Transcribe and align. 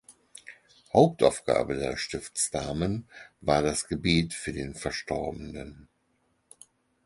Hauptaufgabe 0.93 1.75
der 1.77 1.95
Stiftsdamen 1.95 3.07
war 3.39 3.61
das 3.61 3.87
Gebet 3.87 4.33
für 4.33 4.51
den 4.51 4.73
Verstorbenen. 4.73 5.89